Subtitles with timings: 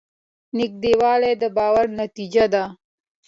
[0.57, 2.63] نږدېوالی د باور نتیجه ده.